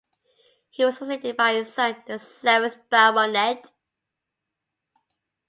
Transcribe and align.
He 0.71 0.83
was 0.83 0.97
succeeded 0.97 1.37
by 1.37 1.53
his 1.53 1.71
son, 1.71 1.95
the 2.07 2.17
seventh 2.17 2.89
Baronet. 2.89 3.71